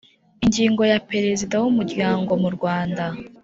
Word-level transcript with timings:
Ingingo 0.45 0.81
ya 0.91 0.99
Perezida 1.09 1.55
w 1.63 1.65
Umuryango 1.71 2.31
mu 2.41 2.49
rwanda 2.55 3.03